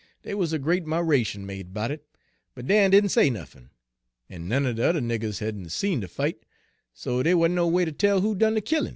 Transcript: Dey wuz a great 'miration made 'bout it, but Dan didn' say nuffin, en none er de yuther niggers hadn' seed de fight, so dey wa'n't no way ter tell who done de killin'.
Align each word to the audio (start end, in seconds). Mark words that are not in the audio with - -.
Dey 0.23 0.33
wuz 0.33 0.47
a 0.51 0.57
great 0.57 0.83
'miration 0.85 1.45
made 1.45 1.75
'bout 1.75 1.91
it, 1.91 2.03
but 2.55 2.65
Dan 2.65 2.89
didn' 2.89 3.07
say 3.07 3.29
nuffin, 3.29 3.69
en 4.31 4.47
none 4.47 4.65
er 4.65 4.73
de 4.73 4.81
yuther 4.81 4.99
niggers 4.99 5.37
hadn' 5.41 5.69
seed 5.69 6.01
de 6.01 6.07
fight, 6.07 6.41
so 6.91 7.21
dey 7.21 7.35
wa'n't 7.35 7.53
no 7.53 7.67
way 7.67 7.85
ter 7.85 7.91
tell 7.91 8.21
who 8.21 8.33
done 8.33 8.55
de 8.55 8.61
killin'. 8.61 8.89